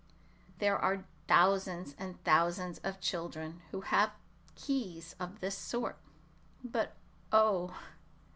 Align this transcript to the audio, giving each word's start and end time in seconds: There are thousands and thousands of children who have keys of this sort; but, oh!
There 0.57 0.79
are 0.79 1.05
thousands 1.27 1.93
and 1.95 2.23
thousands 2.23 2.79
of 2.79 2.99
children 2.99 3.61
who 3.69 3.81
have 3.81 4.09
keys 4.55 5.15
of 5.19 5.41
this 5.41 5.55
sort; 5.55 5.99
but, 6.65 6.95
oh! 7.31 7.75